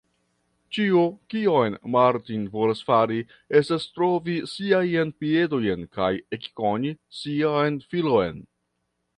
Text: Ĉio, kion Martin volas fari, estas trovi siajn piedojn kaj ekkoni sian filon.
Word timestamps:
Ĉio, 0.75 1.01
kion 1.33 1.75
Martin 1.95 2.47
volas 2.55 2.81
fari, 2.87 3.19
estas 3.61 3.85
trovi 3.99 4.39
siajn 4.55 5.13
piedojn 5.25 5.87
kaj 5.99 6.11
ekkoni 6.39 6.95
sian 7.21 7.83
filon. 7.93 8.43